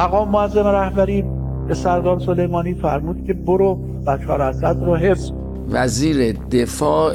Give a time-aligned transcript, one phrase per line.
[0.00, 1.24] مقام معظم رهبری
[1.68, 3.74] به سردار سلیمانی فرمود که برو
[4.06, 5.30] بشار اسد رو حفظ.
[5.70, 7.14] وزیر دفاع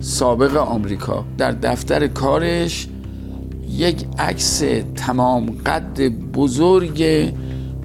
[0.00, 2.88] سابق آمریکا در دفتر کارش
[3.68, 4.62] یک عکس
[4.96, 7.04] تمام قد بزرگ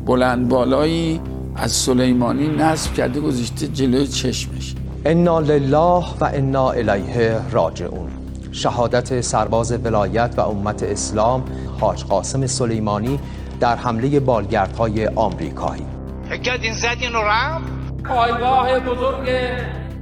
[0.05, 1.21] بلند بالایی
[1.55, 4.75] از سلیمانی نصب کرده گذاشته جلوی چشمش.
[5.05, 8.09] انا لله و انا الیه راجعون.
[8.51, 11.43] شهادت سرباز ولایت و امت اسلام
[11.79, 13.19] حاج قاسم سلیمانی
[13.61, 15.85] در حمله بالگردهای آمریکایی.
[16.29, 17.61] فکر این زد اینو رم
[18.03, 19.29] پایگاه بزرگ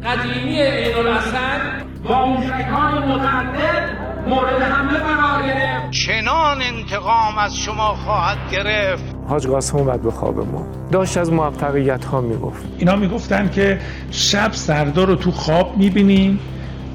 [0.04, 1.62] قدیمی عین الاسد
[2.04, 3.90] با موشکهای متعدد
[4.28, 5.92] مورد حمله قرار گرفت.
[5.92, 9.04] چنان انتقام از شما خواهد گرفت.
[9.28, 10.68] حاج قاسم اومد به خواب ما.
[10.92, 12.66] داشت از موفقیت ها می‌گفت.
[12.78, 13.80] اینا می‌گفتن که
[14.12, 16.40] شب سردار رو تو خواب می‌بینیم.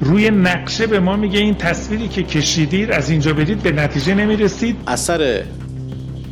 [0.01, 4.77] روی نقشه به ما میگه این تصویری که کشیدید از اینجا برید به نتیجه نمی‌رسید.
[4.87, 5.43] اثر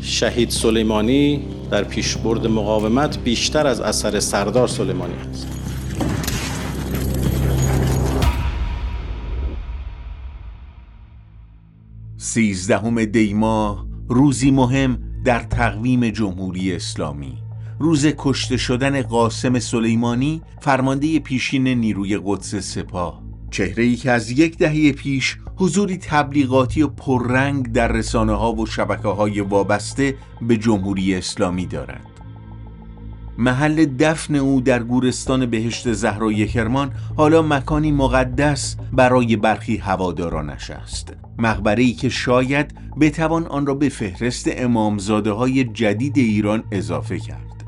[0.06, 5.48] شهید سلیمانی در پیشبرد مقاومت بیشتر از اثر سردار سلیمانی است.
[12.18, 17.38] سیزدهم دیما روزی مهم در تقویم جمهوری اسلامی.
[17.80, 23.24] روز کشته شدن قاسم سلیمانی فرمانده پیشین نیروی قدس سپاه.
[23.52, 28.66] چهره ای که از یک دهه پیش حضوری تبلیغاتی و پررنگ در رسانه ها و
[28.66, 32.06] شبکه های وابسته به جمهوری اسلامی دارد
[33.38, 41.14] محل دفن او در گورستان بهشت زهرای کرمان حالا مکانی مقدس برای برخی هوادارانش است.
[41.38, 47.64] مقبره ای که شاید بتوان آن را به فهرست امامزاده های جدید ایران اضافه کرد.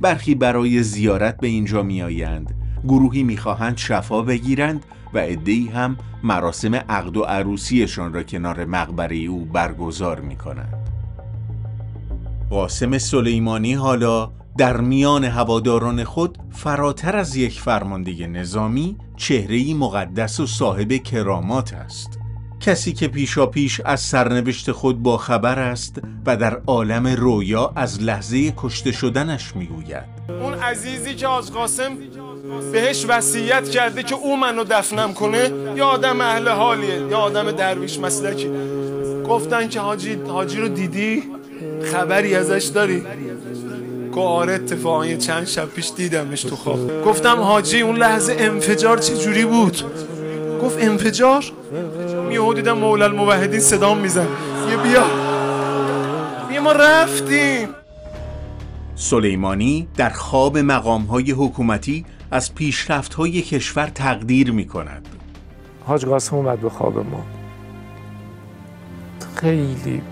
[0.00, 4.84] برخی برای زیارت به اینجا می آیند گروهی می‌خواهند شفا بگیرند
[5.14, 10.88] و عدهای هم مراسم عقد و عروسیشان را کنار مقبره او برگزار می کنند.
[12.50, 20.46] قاسم سلیمانی حالا در میان هواداران خود فراتر از یک فرمانده نظامی چهرهی مقدس و
[20.46, 22.21] صاحب کرامات است
[22.62, 25.96] کسی که پیشا پیش از سرنوشت خود با خبر است
[26.26, 30.04] و در عالم رویا از لحظه کشته شدنش می‌گوید.
[30.28, 31.90] اون عزیزی که آج قاسم
[32.72, 37.98] بهش وصیت کرده که او منو دفنم کنه یا آدم اهل حالیه یا آدم درویش
[37.98, 38.50] مسلکی
[39.28, 41.22] گفتن که حاجی حاجی رو دیدی؟
[41.92, 43.02] خبری ازش داری؟
[44.12, 47.04] گفت آره اتفاقا چند شب پیش دیدمش تو خواب.
[47.04, 49.82] گفتم حاجی اون لحظه انفجار چه جوری بود؟
[50.62, 51.44] گفت انفجار؟
[52.32, 54.26] میهو دیدم مولا الموحدین صدام میزن
[54.70, 55.04] یه بیا.
[56.48, 57.68] بیا ما رفتیم.
[58.94, 65.08] سلیمانی در خواب مقام های حکومتی از پیشرفت های کشور تقدیر می کند
[65.86, 67.24] حاج قاسم اومد به خواب ما.
[69.34, 70.02] خیلی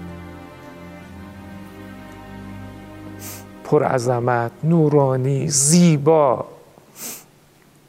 [3.64, 6.44] پر عظمت نورانی زیبا.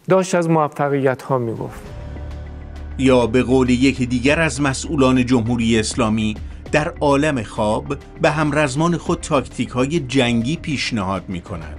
[0.10, 1.91] داشت از موفقیت ها می گفت
[2.98, 6.36] یا به قول یکی دیگر از مسئولان جمهوری اسلامی
[6.72, 11.78] در عالم خواب به همرزمان خود تاکتیک های جنگی پیشنهاد می کند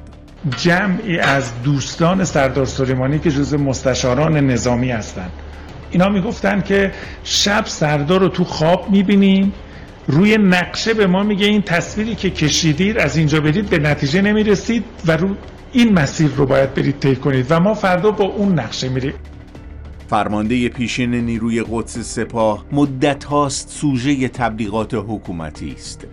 [0.56, 5.30] جمعی از دوستان سردار سلیمانی که جز مستشاران نظامی هستند.
[5.90, 6.92] اینا می‌گفتن که
[7.24, 9.52] شب سردار رو تو خواب می‌بینیم
[10.06, 14.84] روی نقشه به ما میگه این تصویری که کشیدید از اینجا برید به نتیجه نمی‌رسید
[15.06, 15.36] و رو
[15.72, 19.14] این مسیر رو باید برید طی کنید و ما فردا با اون نقشه میریم.
[20.12, 26.06] فرمانده پیشین نیروی قدس سپاه مدت هاست سوژه تبلیغات حکومتی است.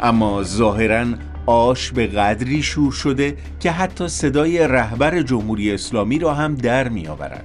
[0.00, 1.06] اما ظاهرا
[1.46, 7.06] آش به قدری شور شده که حتی صدای رهبر جمهوری اسلامی را هم در می
[7.06, 7.44] آورد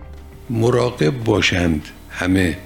[0.49, 2.57] مراقب باشند همه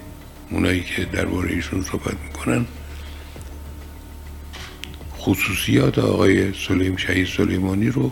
[0.52, 2.66] اونایی که درباره ایشون صحبت می‌کنن.
[5.20, 8.12] خصوصیات آقای سلیم شهید سلیمانی رو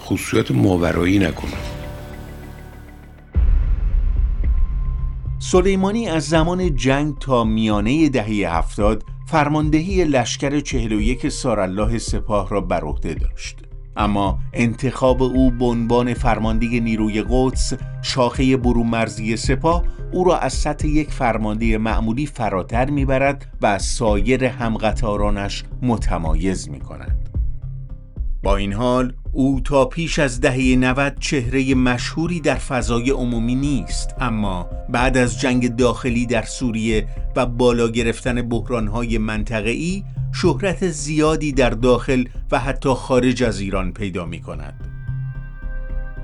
[0.00, 1.77] خصوصیات ماورایی نکنن
[5.50, 12.80] سلیمانی از زمان جنگ تا میانه دهه هفتاد فرماندهی لشکر 41 سارالله سپاه را بر
[12.80, 13.56] عهده داشت
[13.96, 17.72] اما انتخاب او به عنوان فرمانده نیروی قدس
[18.02, 24.44] شاخه برومرزی سپاه او را از سطح یک فرمانده معمولی فراتر می‌برد و از سایر
[24.44, 27.27] همقطارانش متمایز می کند.
[28.42, 34.14] با این حال او تا پیش از دهه 90 چهره مشهوری در فضای عمومی نیست
[34.20, 41.70] اما بعد از جنگ داخلی در سوریه و بالا گرفتن بحرانهای منطقه‌ای شهرت زیادی در
[41.70, 44.88] داخل و حتی خارج از ایران پیدا می کند.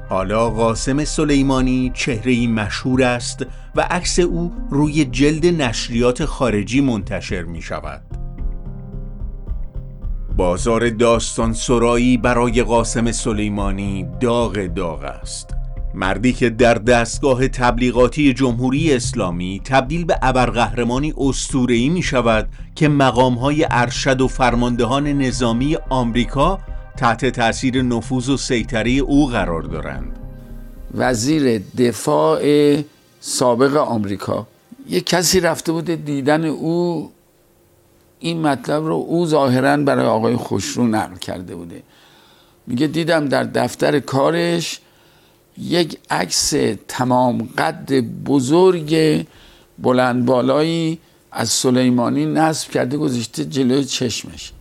[0.08, 7.62] حالا قاسم سلیمانی چهره مشهور است و عکس او روی جلد نشریات خارجی منتشر می
[7.62, 8.23] شود.
[10.36, 15.50] بازار داستان سرایی برای قاسم سلیمانی داغ داغ است.
[15.94, 23.66] مردی که در دستگاه تبلیغاتی جمهوری اسلامی تبدیل به ابرقهرمانی اسطوره‌ای می شود که مقامهای
[23.70, 26.58] ارشد و فرماندهان نظامی آمریکا
[26.96, 30.18] تحت تاثیر نفوذ و سیطره او قرار دارند.
[30.94, 32.42] وزیر دفاع
[33.20, 34.46] سابق آمریکا.
[34.88, 37.10] یه کسی رفته بوده دیدن او
[38.20, 41.82] این مطلب رو او ظاهرا برای آقای خوشرو نقل کرده بوده.
[42.66, 44.80] میگه دیدم در دفتر کارش
[45.58, 46.54] یک عکس
[46.88, 49.24] تمام قد بزرگ
[49.78, 50.98] بلند بالایی
[51.32, 54.52] از سلیمانی نصب کرده گذاشته جلوی چشمش.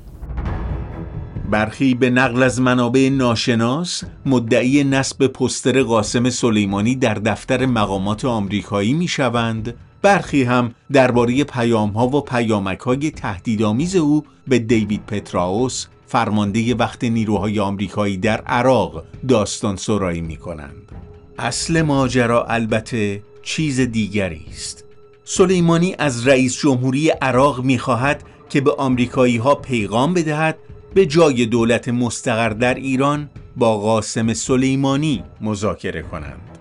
[1.49, 8.93] برخی به نقل از منابع ناشناس مدعی نصب پستر قاسم سلیمانی در دفتر مقامات آمریکایی
[8.93, 9.73] می شوند
[10.03, 17.03] برخی هم درباره پیام ها و پیامک های تهدیدآمیز او به دیوید پتراوس فرمانده وقت
[17.03, 20.91] نیروهای آمریکایی در عراق داستان سرایی می کنند.
[21.39, 24.83] اصل ماجرا البته چیز دیگری است.
[25.23, 30.57] سلیمانی از رئیس جمهوری عراق می خواهد که به آمریکایی ها پیغام بدهد
[30.93, 36.52] به جای دولت مستقر در ایران با قاسم سلیمانی مذاکره کنند.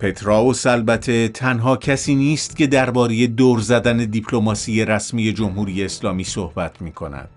[0.00, 6.92] پتراوس البته تنها کسی نیست که درباره دور زدن دیپلماسی رسمی جمهوری اسلامی صحبت می
[6.92, 7.28] کند.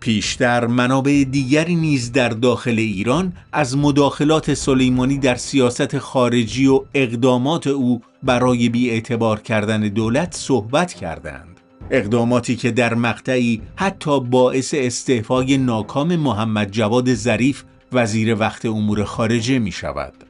[0.00, 7.66] پیشتر منابع دیگری نیز در داخل ایران از مداخلات سلیمانی در سیاست خارجی و اقدامات
[7.66, 11.60] او برای بیاعتبار کردن دولت صحبت کردند.
[11.90, 19.58] اقداماتی که در مقطعی حتی باعث استعفای ناکام محمد جواد ظریف وزیر وقت امور خارجه
[19.58, 20.27] می شود.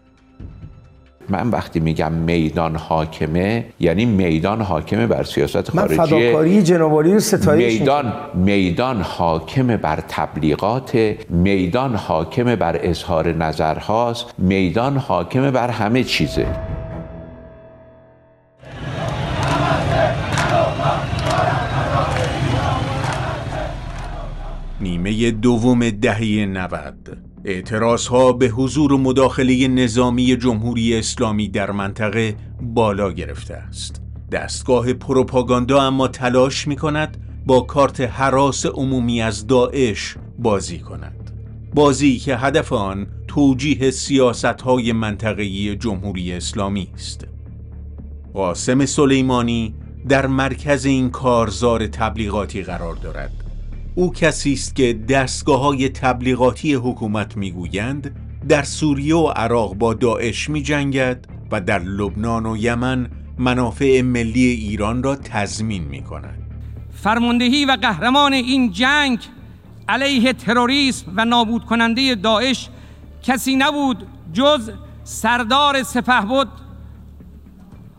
[1.31, 5.97] من وقتی میگم میدان حاکمه یعنی میدان حاکمه بر سیاست خارجی.
[5.97, 14.35] من فداکاری جنابالی رو ستایش میدان میدان حاکمه بر تبلیغات میدان حاکمه بر اظهار نظرهاست
[14.39, 16.47] میدان حاکمه بر همه چیزه.
[24.81, 32.37] نیمه دوم دهه 90 اعتراض ها به حضور و مداخله نظامی جمهوری اسلامی در منطقه
[32.61, 34.03] بالا گرفته است.
[34.33, 41.31] دستگاه پروپاگاندا اما تلاش می کند با کارت حراس عمومی از داعش بازی کند.
[41.75, 47.27] بازی که هدف آن توجیه سیاست های منطقه‌ای جمهوری اسلامی است.
[48.35, 49.75] قاسم سلیمانی
[50.09, 53.48] در مرکز این کارزار تبلیغاتی قرار دارد
[53.99, 58.17] او کسی است که دستگاه های تبلیغاتی حکومت می‌گویند
[58.49, 64.47] در سوریه و عراق با داعش می جنگد و در لبنان و یمن منافع ملی
[64.47, 66.39] ایران را تضمین می کند.
[67.03, 69.19] فرماندهی و قهرمان این جنگ
[69.89, 72.69] علیه تروریسم و نابود کننده داعش
[73.23, 74.71] کسی نبود جز
[75.05, 76.49] سردار سپهبد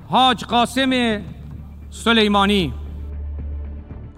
[0.08, 1.22] حاج قاسم
[1.90, 2.74] سلیمانی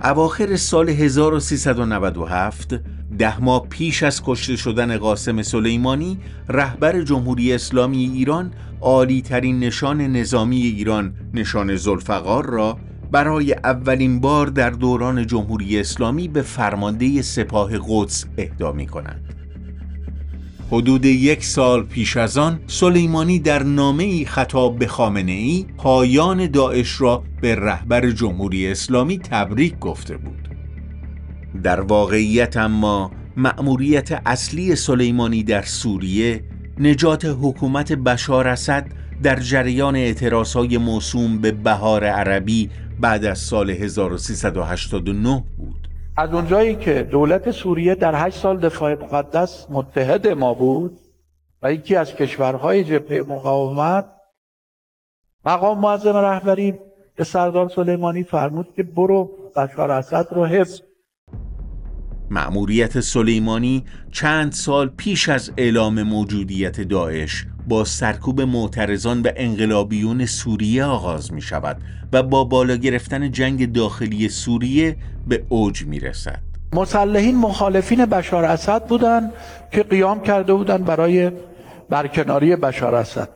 [0.04, 2.80] اواخر سال 1397
[3.18, 6.18] ده ماه پیش از کشته شدن قاسم سلیمانی
[6.50, 12.78] رهبر جمهوری اسلامی ایران عالی ترین نشان نظامی ایران نشان زلفقار را
[13.12, 19.31] برای اولین بار در دوران جمهوری اسلامی به فرمانده سپاه قدس اهدا می کند.
[20.72, 26.48] حدود یک سال پیش از آن سلیمانی در نامه ای خطاب به خامنه ای پایان
[26.48, 30.50] داعش را به رهبر جمهوری اسلامی تبریک گفته بود.
[31.64, 36.44] در واقعیت اما مأموریت اصلی سلیمانی در سوریه
[36.80, 38.92] نجات حکومت بشار اسد
[39.24, 45.81] در جریان اعتراضهای موسوم به بهار عربی بعد از سال 1389 بود.
[46.18, 51.00] از اونجایی که دولت سوریه در هشت سال دفاع مقدس متحد ما بود
[51.62, 54.06] و یکی از کشورهای جبهه مقاومت
[55.46, 56.80] مقام معظم رهبری
[57.16, 60.82] به سردار سلیمانی فرمود که برو بشار اسد رو حفظ
[62.32, 70.84] مأموریت سلیمانی چند سال پیش از اعلام موجودیت داعش با سرکوب معترضان به انقلابیون سوریه
[70.86, 71.78] آغاز می شود
[72.14, 74.96] و با بالا گرفتن جنگ داخلی سوریه
[75.28, 76.40] به اوج می رسد.
[76.74, 79.34] مسلحین مخالفین بشار اسد بودند
[79.72, 81.32] که قیام کرده بودند برای
[81.90, 83.30] برکناری بشار اسد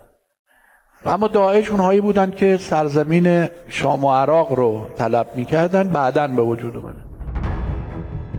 [1.06, 6.78] اما داعش اونهایی بودند که سرزمین شام و عراق رو طلب می‌کردن بعدا به وجود
[6.78, 7.05] اومدن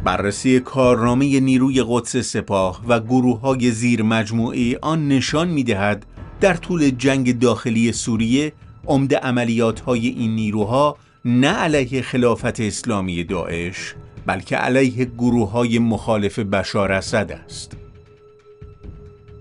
[0.06, 6.06] بررسی کارنامه نیروی قدس سپاه و گروه های زیر مجموعه آن نشان می دهد
[6.40, 8.52] در طول جنگ داخلی سوریه
[8.86, 13.94] عمده عملیات های این نیروها نه علیه خلافت اسلامی داعش
[14.26, 17.76] بلکه علیه گروه های مخالف بشار اسد است.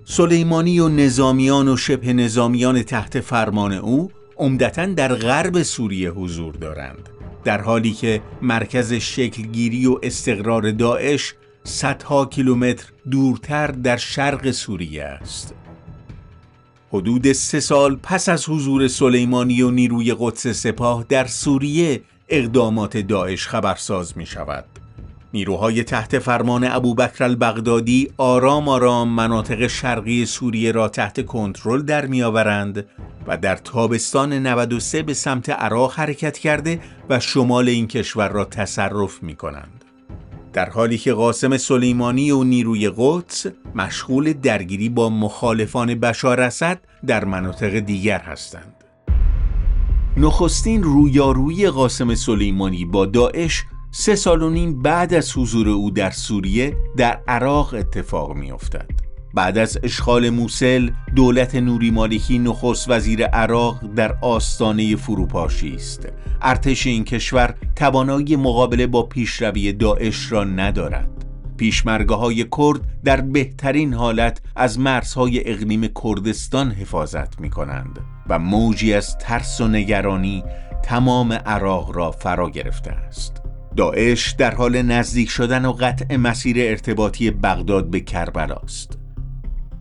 [0.05, 7.09] سلیمانی و نظامیان و شبه نظامیان تحت فرمان او عمدتا در غرب سوریه حضور دارند
[7.45, 11.33] در حالی که مرکز شکلگیری و استقرار داعش
[11.63, 15.53] صدها کیلومتر دورتر در شرق سوریه است.
[16.91, 23.47] حدود سه سال پس از حضور سلیمانی و نیروی قدس سپاه در سوریه اقدامات داعش
[23.47, 24.65] خبرساز می شود.
[25.35, 32.85] نیروهای تحت فرمان ابوبکر البغدادی آرام آرام مناطق شرقی سوریه را تحت کنترل در میآورند
[33.27, 39.23] و در تابستان 93 به سمت عراق حرکت کرده و شمال این کشور را تصرف
[39.23, 39.85] می کنند.
[40.53, 47.25] در حالی که قاسم سلیمانی و نیروی قدس مشغول درگیری با مخالفان بشار اسد در
[47.25, 48.73] مناطق دیگر هستند.
[50.17, 53.63] نخستین رویارویی قاسم سلیمانی با داعش
[53.97, 58.89] سه سال و نیم بعد از حضور او در سوریه در عراق اتفاق می افتد.
[59.33, 66.07] بعد از اشغال موسل دولت نوری مالکی نخست وزیر عراق در آستانه فروپاشی است.
[66.41, 71.25] ارتش این کشور توانایی مقابله با پیشروی داعش را ندارد.
[71.57, 77.99] پیشمرگه های کرد در بهترین حالت از مرزهای اقلیم کردستان حفاظت می کنند
[78.29, 80.43] و موجی از ترس و نگرانی
[80.83, 83.44] تمام عراق را فرا گرفته است.
[83.75, 88.97] داعش در حال نزدیک شدن و قطع مسیر ارتباطی بغداد به کربلا است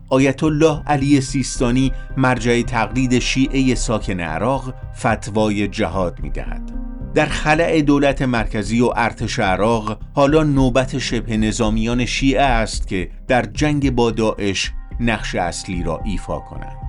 [0.09, 6.71] آیت الله علی سیستانی مرجع تقلید شیعه ساکن عراق فتوای جهاد می دهد.
[7.13, 13.41] در خلع دولت مرکزی و ارتش عراق حالا نوبت شبه نظامیان شیعه است که در
[13.41, 16.84] جنگ با داعش نقش اصلی را ایفا کنند.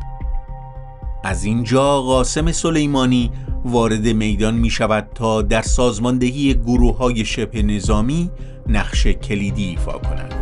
[1.26, 3.30] از اینجا قاسم سلیمانی
[3.64, 8.30] وارد میدان می شود تا در سازماندهی گروه های شبه نظامی
[8.68, 10.34] نقش کلیدی ایفا کند.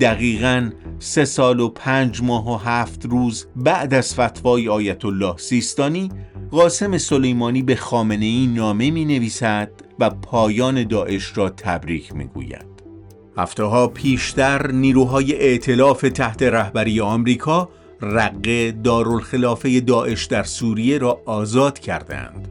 [0.00, 6.10] دقیقا سه سال و پنج ماه و هفت روز بعد از فتوای آیت الله سیستانی
[6.50, 12.67] قاسم سلیمانی به خامنه ای نامه می نویسد و پایان داعش را تبریک می گوید.
[13.38, 17.68] هفته ها پیشتر نیروهای ائتلاف تحت رهبری آمریکا
[18.00, 22.48] رقه دارالخلافه داعش در سوریه را آزاد کردند.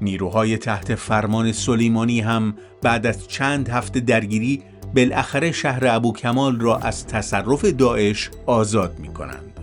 [0.00, 4.62] نیروهای تحت فرمان سلیمانی هم بعد از چند هفته درگیری
[4.96, 9.60] بالاخره شهر ابو کمال را از تصرف داعش آزاد می کنند.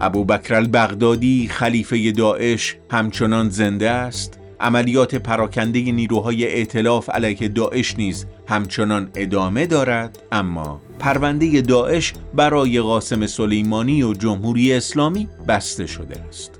[0.00, 8.26] ابو بکر البغدادی خلیفه داعش همچنان زنده است عملیات پراکنده نیروهای ائتلاف علیه داعش نیز
[8.48, 16.50] همچنان ادامه دارد اما پرونده داعش برای قاسم سلیمانی و جمهوری اسلامی بسته شده است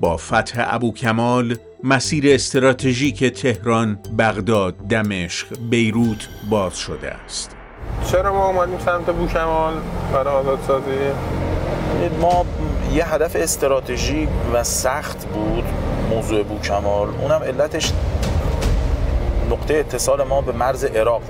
[0.00, 7.56] با فتح ابو کمال مسیر استراتژیک تهران، بغداد، دمشق، بیروت باز شده است.
[8.12, 9.74] چرا ما اومدیم سمت بوکمال
[10.12, 10.90] برای آزادسازی؟
[12.20, 12.46] ما
[12.94, 15.64] یه هدف استراتژیک و سخت بود
[16.14, 17.92] موضوع بوکمال اونم علتش
[19.50, 21.22] نقطه اتصال ما به مرز عراق.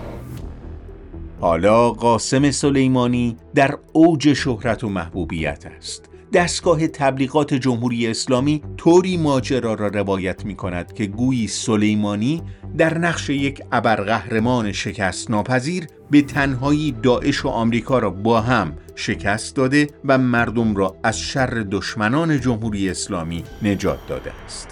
[1.41, 6.12] حالا قاسم سلیمانی در اوج شهرت و محبوبیت است.
[6.33, 12.43] دستگاه تبلیغات جمهوری اسلامی طوری ماجرا را روایت می کند که گویی سلیمانی
[12.79, 19.57] در نقش یک ابرقهرمان شکست ناپذیر به تنهایی داعش و آمریکا را با هم شکست
[19.57, 24.69] داده و مردم را از شر دشمنان جمهوری اسلامی نجات داده است.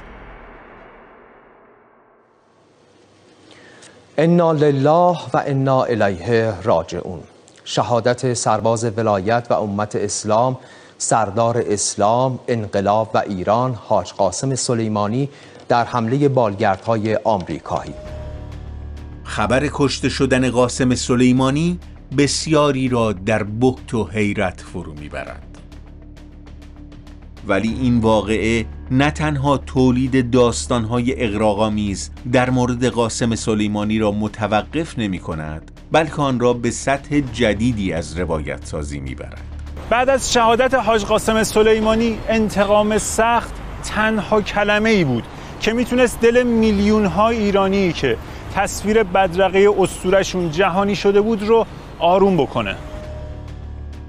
[4.19, 7.21] انا لله و انا الیه راجعون
[7.65, 10.59] شهادت سرباز ولایت و امت اسلام
[11.03, 15.29] سردار اسلام، انقلاب و ایران حاج قاسم سلیمانی
[15.69, 17.95] در حمله بالگردهای آمریکایی
[19.25, 21.79] خبر کشته شدن قاسم سلیمانی
[22.19, 25.59] بسیاری را در بحت و حیرت فرو می‌برد
[27.47, 35.19] ولی این واقعه نه تنها تولید داستانهای اقراغامیز در مورد قاسم سلیمانی را متوقف نمی
[35.19, 39.50] کند بلکه آن را به سطح جدیدی از روایت سازی می برد.
[39.91, 43.55] بعد از شهادت حاج قاسم سلیمانی انتقام سخت
[43.85, 45.25] تنها کلمه ای بود
[45.61, 48.17] که می‌تونست دل میلیون ها ایرانی که
[48.55, 51.67] تصویر بدرقه استورشون جهانی شده بود رو
[51.99, 52.77] آروم بکنه.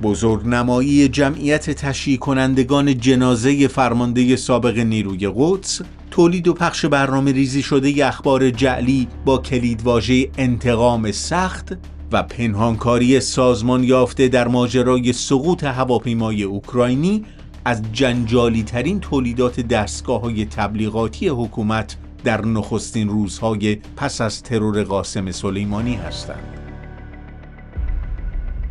[0.03, 8.07] بزرگنمایی جمعیت تشییع کنندگان جنازه فرمانده سابق نیروی قدس تولید و پخش برنامه ریزی شده
[8.07, 11.77] اخبار جعلی با کلیدواژه انتقام سخت
[12.12, 17.25] و پنهانکاری سازمان یافته در ماجرای سقوط هواپیمای اوکراینی
[17.65, 25.32] از جنجالی ترین تولیدات دستگاه های تبلیغاتی حکومت در نخستین روزهای پس از ترور قاسم
[25.32, 26.58] سلیمانی هستند.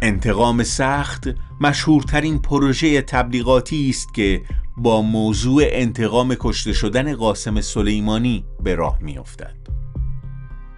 [0.02, 1.28] انتقام سخت
[1.60, 4.42] مشهورترین پروژه تبلیغاتی است که
[4.76, 9.59] با موضوع انتقام کشته شدن قاسم سلیمانی به راه میافتد.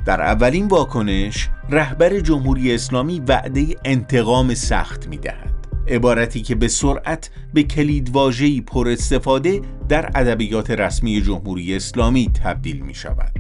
[0.07, 5.53] در اولین واکنش رهبر جمهوری اسلامی وعده انتقام سخت می دهد.
[5.89, 12.95] عبارتی که به سرعت به کلیدواژه‌ای پر استفاده در ادبیات رسمی جمهوری اسلامی تبدیل می
[12.95, 13.33] شود.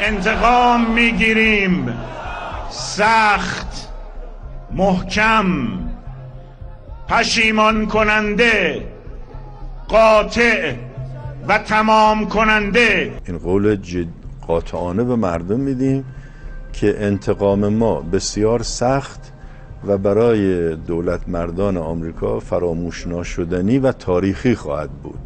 [0.00, 1.94] انتقام می‌گیریم
[2.70, 3.88] سخت
[4.72, 5.46] محکم
[7.08, 8.86] پشیمان کننده
[9.88, 10.74] قاطع
[11.48, 14.19] و تمام کننده این قول جد
[14.50, 16.04] قاطعانه به مردم میدیم
[16.72, 19.20] که انتقام ما بسیار سخت
[19.86, 25.20] و برای دولت مردان آمریکا فراموش ناشدنی و تاریخی خواهد بود.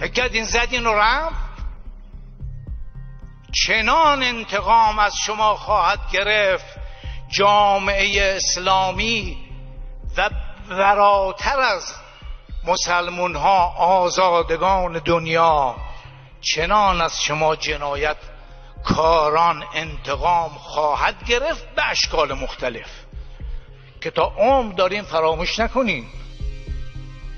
[0.00, 1.48] فکر کردین زدین و رفت.
[3.52, 6.78] چنان انتقام از شما خواهد گرفت
[7.28, 9.36] جامعه اسلامی
[10.16, 10.30] و
[10.70, 11.82] وراتر از
[12.66, 15.74] مسلمون ها آزادگان دنیا.
[16.40, 18.16] چنان از شما جنایت
[18.88, 22.90] کاران انتقام خواهد گرفت به اشکال مختلف
[24.00, 26.04] که تا عمر داریم فراموش نکنیم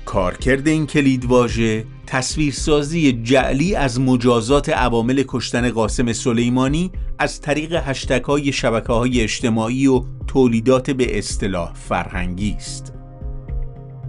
[0.05, 8.51] کارکرد این کلیدواژه تصویرسازی جعلی از مجازات عوامل کشتن قاسم سلیمانی از طریق هشتک های
[8.51, 12.93] شبکه های اجتماعی و تولیدات به اصطلاح فرهنگی است.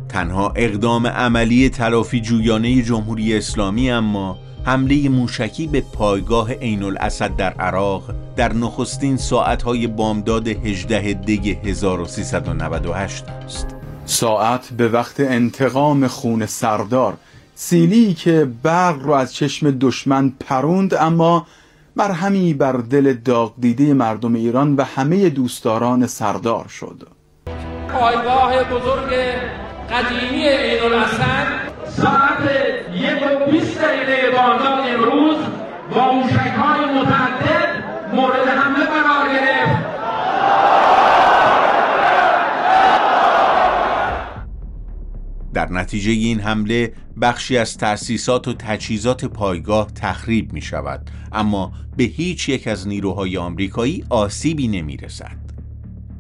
[0.08, 7.52] تنها اقدام عملی تلافی جویانه جمهوری اسلامی اما حمله موشکی به پایگاه عین الاسد در
[7.52, 8.02] عراق
[8.36, 13.66] در نخستین ساعتهای بامداد 18 دی 1398 است.
[14.04, 17.14] ساعت به وقت انتقام خون سردار
[17.54, 21.46] سیلی که برق رو از چشم دشمن پروند اما
[21.96, 27.08] مرهمی بر دل داغ دیده مردم ایران و همه دوستداران سردار شد
[27.88, 29.12] پایگاه بزرگ
[29.90, 31.61] قدیمی عین الاسد
[31.96, 32.50] ساعت
[32.94, 35.36] یک و بیست دقیقه بامداد امروز
[35.94, 39.92] با موشک های متعدد مورد حمله قرار گرفت
[45.54, 52.04] در نتیجه این حمله بخشی از تأسیسات و تجهیزات پایگاه تخریب می شود اما به
[52.04, 55.41] هیچ یک از نیروهای آمریکایی آسیبی نمی رسد.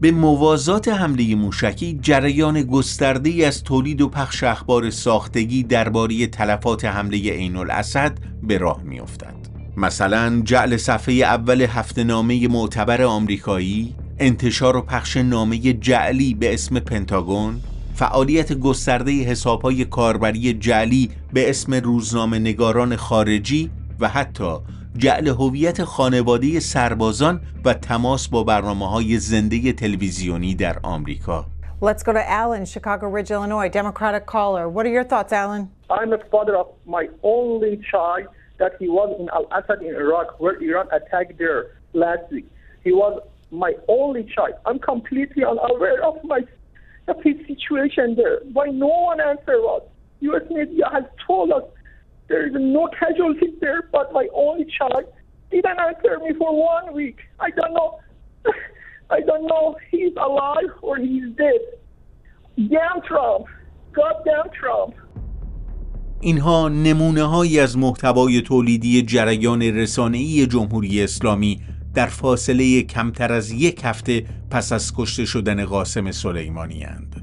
[0.02, 7.32] به موازات حمله موشکی جریان گسترده از تولید و پخش اخبار ساختگی درباره تلفات حمله
[7.32, 9.34] عین الاسد به راه می افتد.
[9.76, 16.78] مثلا جعل صفحه اول هفته نامه معتبر آمریکایی انتشار و پخش نامه جعلی به اسم
[16.78, 17.60] پنتاگون
[17.94, 24.56] فعالیت گسترده حسابهای کاربری جعلی به اسم روزنامه نگاران خارجی و حتی
[24.97, 31.45] جعل هویت خانواده سربازان و تماس با برنامه های زنده تلویزیونی در آمریکا.
[31.79, 34.67] Let's go to Alan, Chicago Ridge, Illinois, Democratic caller.
[34.67, 35.69] What are your thoughts, Alan?
[35.91, 38.25] I'm the father of my only child
[38.57, 41.61] that he was in Al Assad in Iraq, where Iran attacked there
[41.93, 42.47] last week.
[42.83, 44.55] He was my only child.
[44.65, 46.41] I'm completely unaware of my
[47.07, 48.39] of his situation there.
[48.53, 49.83] Why no one answered us?
[50.21, 50.43] U.S.
[50.49, 51.63] media has told us
[52.32, 55.04] there is no casualties there, but my only child
[55.52, 57.18] didn't answer me for one week.
[57.46, 57.90] I don't know.
[59.16, 61.62] I don't know he's alive or he's dead.
[62.74, 63.44] Damn Trump.
[63.98, 64.94] God damn Trump.
[66.20, 71.60] اینها نمونه هایی از محتوای تولیدی جریان رسانه‌ای جمهوری اسلامی
[71.94, 77.21] در فاصله کمتر از یک هفته پس از کشته شدن قاسم سلیمانی اند.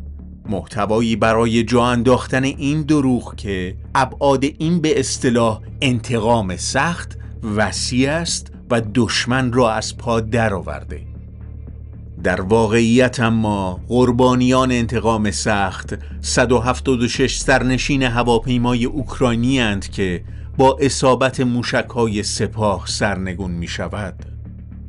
[0.49, 7.17] محتوایی برای جا انداختن این دروغ که ابعاد این به اصطلاح انتقام سخت
[7.55, 11.01] وسیع است و دشمن را از پا درآورده.
[12.23, 20.23] در واقعیت اما قربانیان انتقام سخت 176 سرنشین هواپیمای اوکراینی اند که
[20.57, 24.25] با اصابت موشکهای سپاه سرنگون می شود.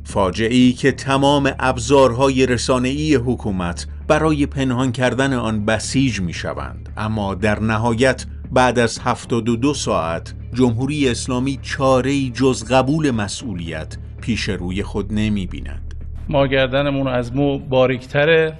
[0.03, 7.35] فاجعه ای که تمام ابزارهای رسانه‌ای حکومت برای پنهان کردن آن بسیج می شوند اما
[7.35, 15.13] در نهایت بعد از 72 ساعت جمهوری اسلامی چاره جز قبول مسئولیت پیش روی خود
[15.13, 15.95] نمی بیند.
[16.29, 18.53] ما گردنمون از مو باریکتره.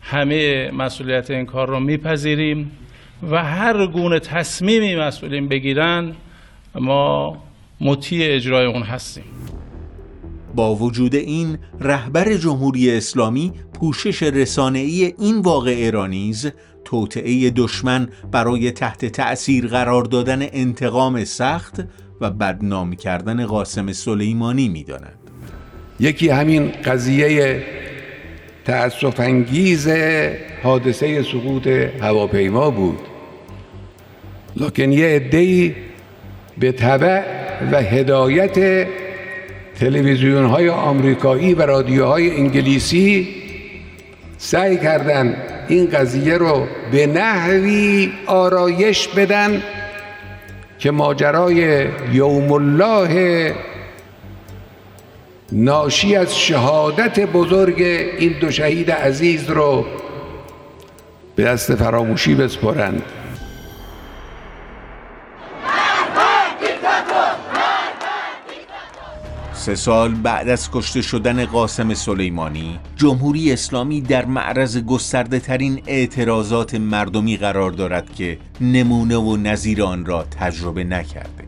[0.00, 2.70] همه مسئولیت این کار رو میپذیریم
[3.30, 6.12] و هر گونه تصمیمی مسئولین بگیرن
[6.74, 7.36] ما
[7.80, 9.24] مطیع اجرای اون هستیم.
[10.54, 16.50] با وجود این رهبر جمهوری اسلامی پوشش رسانه‌ای این واقعه را نیز
[16.84, 21.80] توطعه دشمن برای تحت تأثیر قرار دادن انتقام سخت
[22.20, 25.18] و بدنام کردن قاسم سلیمانی می‌دانند
[26.00, 27.62] یکی همین قضیه
[28.64, 29.88] تأسف انگیز
[30.62, 31.66] حادثه سقوط
[32.00, 32.98] هواپیما بود.
[34.56, 35.74] لکن یه عده‌ای
[36.58, 37.22] به طبع
[37.72, 38.86] و هدایت
[39.82, 43.28] تلویزیون های آمریکایی و رادیوهای انگلیسی
[44.38, 45.36] سعی کردن
[45.68, 49.62] این قضیه رو به نحوی آرایش بدن
[50.78, 53.54] که ماجرای یوم الله
[55.52, 57.82] ناشی از شهادت بزرگ
[58.18, 59.86] این دو شهید عزیز رو
[61.36, 63.02] به دست فراموشی بسپرند.
[69.62, 76.74] سه سال بعد از کشته شدن قاسم سلیمانی جمهوری اسلامی در معرض گسترده ترین اعتراضات
[76.74, 81.44] مردمی قرار دارد که نمونه و نظیر آن را تجربه نکرده.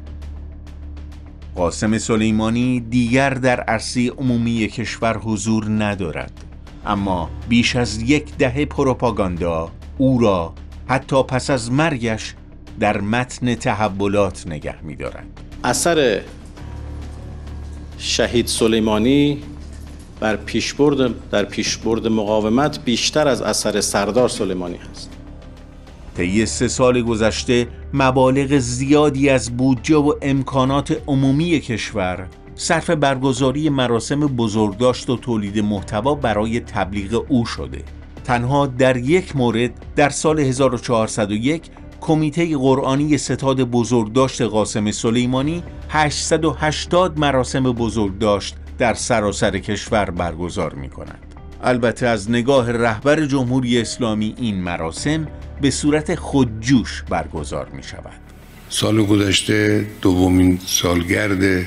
[1.55, 6.45] قاسم سلیمانی دیگر در عرصه عمومی کشور حضور ندارد.
[6.87, 10.55] اما بیش از یک دهه پروپاگاندا او را
[10.87, 12.35] حتی پس از مرگش
[12.81, 14.97] در متن تحولات نگه می
[15.65, 16.21] اثر
[18.05, 19.39] شهید سلیمانی
[20.21, 25.11] بر پیشبرد در پیشبرد مقاومت بیشتر از اثر سردار سلیمانی است.
[26.17, 34.21] طی سه سال گذشته مبالغ زیادی از بودجه و امکانات عمومی کشور صرف برگزاری مراسم
[34.21, 37.83] بزرگداشت و تولید محتوا برای تبلیغ او شده.
[38.25, 41.63] تنها در یک مورد در سال 1401
[42.05, 51.19] کمیته قرآنی ستاد بزرگداشت قاسم سلیمانی 880 مراسم بزرگداشت در سراسر کشور برگزار می کند.
[51.63, 55.29] البته از نگاه رهبر جمهوری اسلامی این مراسم
[55.61, 58.21] به صورت خودجوش برگزار می شود.
[58.69, 61.67] سال گذشته دومین سالگرد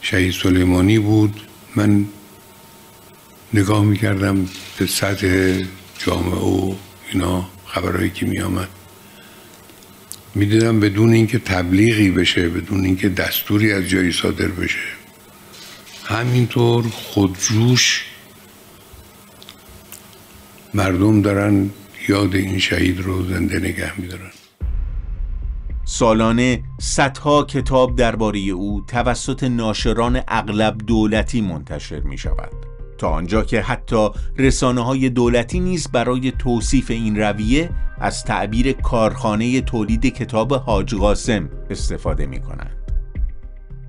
[0.00, 1.40] شهید سلیمانی بود
[1.76, 2.04] من
[3.54, 4.46] نگاه می کردم
[4.78, 5.62] به سطح
[5.98, 6.74] جامعه و
[7.12, 8.68] اینا خبرهایی که می آمد
[10.34, 14.78] می‌دیدم بدون اینکه تبلیغی بشه بدون اینکه دستوری از جایی صادر بشه.
[16.04, 18.04] همینطور خودجوش
[20.74, 21.70] مردم دارن
[22.08, 24.30] یاد این شهید رو زنده نگه میدارن.
[25.84, 32.52] سالانه صدها کتاب درباره او توسط ناشران اغلب دولتی منتشر می شود
[33.00, 34.08] تا آنجا که حتی
[34.38, 41.48] رسانه های دولتی نیز برای توصیف این رویه از تعبیر کارخانه تولید کتاب حاج قاسم
[41.70, 42.76] استفاده می کنند.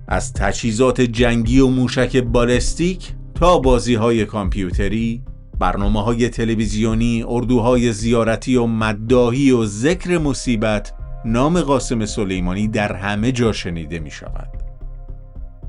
[0.08, 5.24] از تجهیزات جنگی و موشک بالستیک تا بازی های کامپیوتری
[5.60, 10.94] برنامه های تلویزیونی، اردوهای زیارتی و مداهی و ذکر مصیبت
[11.26, 14.71] نام قاسم سلیمانی در همه جا شنیده می شود.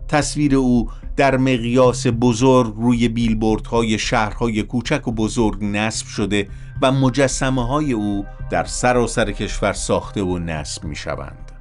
[0.09, 6.49] تصویر او در مقیاس بزرگ روی بیلبوردهای شهرهای کوچک و بزرگ نصب شده
[6.83, 11.53] و مجسمه های او در سراسر کشور ساخته و نصب می شوند.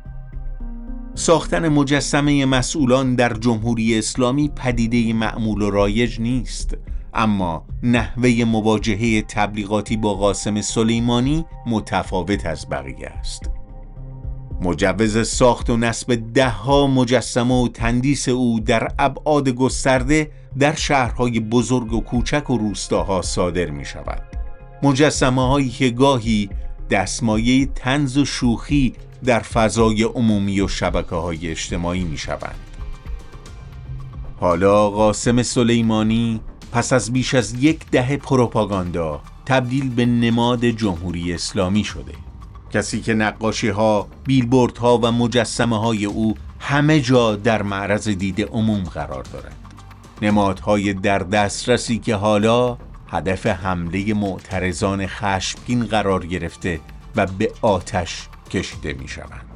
[1.16, 6.78] ساختن مجسمه مسئولان در جمهوری اسلامی پدیده معمول و رایج نیست
[7.14, 13.61] اما نحوه مواجهه تبلیغاتی با قاسم سلیمانی متفاوت از بقیه است
[14.62, 21.94] مجوز ساخت و نصب دهها مجسمه و تندیس او در ابعاد گسترده در شهرهای بزرگ
[21.94, 24.22] و کوچک و روستاها صادر می شود
[24.84, 26.50] مجسمه هایی که گاهی
[26.90, 28.94] دستمایه تنز و شوخی
[29.26, 32.60] در فضای عمومی و شبکه های اجتماعی می شوند.
[34.40, 41.84] حالا قاسم سلیمانی پس از بیش از یک دهه پروپاگاندا تبدیل به نماد جمهوری اسلامی
[41.84, 42.31] شده
[42.74, 48.42] کسی که نقاشی ها، بیلبورد ها و مجسمه های او همه جا در معرض دید
[48.42, 49.56] عموم قرار دارد
[50.22, 56.80] نمادهای در دسترسی که حالا هدف حمله معترضان خشمگین قرار گرفته
[57.16, 59.51] و به آتش کشیده می شوند.